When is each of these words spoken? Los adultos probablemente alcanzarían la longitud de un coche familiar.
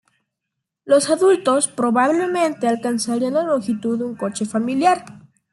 Los 0.83 1.11
adultos 1.11 1.67
probablemente 1.67 2.67
alcanzarían 2.67 3.35
la 3.35 3.43
longitud 3.43 3.99
de 3.99 4.03
un 4.05 4.15
coche 4.15 4.47
familiar. 4.47 5.05